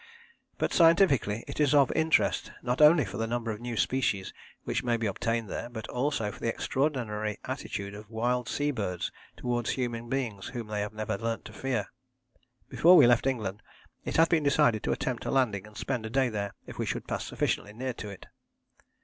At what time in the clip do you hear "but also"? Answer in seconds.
5.69-6.31